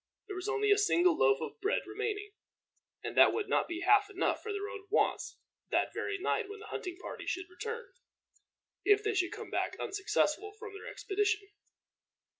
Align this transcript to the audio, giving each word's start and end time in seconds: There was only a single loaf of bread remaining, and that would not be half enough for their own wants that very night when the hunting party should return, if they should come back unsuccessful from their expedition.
There 0.25 0.35
was 0.35 0.49
only 0.49 0.71
a 0.71 0.79
single 0.79 1.15
loaf 1.15 1.41
of 1.41 1.61
bread 1.61 1.83
remaining, 1.85 2.31
and 3.03 3.15
that 3.15 3.31
would 3.33 3.47
not 3.47 3.67
be 3.67 3.81
half 3.81 4.09
enough 4.09 4.41
for 4.41 4.51
their 4.51 4.67
own 4.67 4.87
wants 4.89 5.37
that 5.69 5.93
very 5.93 6.17
night 6.17 6.49
when 6.49 6.57
the 6.59 6.65
hunting 6.73 6.97
party 6.97 7.27
should 7.27 7.51
return, 7.51 7.93
if 8.83 9.03
they 9.03 9.13
should 9.13 9.31
come 9.31 9.51
back 9.51 9.77
unsuccessful 9.79 10.53
from 10.57 10.73
their 10.73 10.87
expedition. 10.87 11.49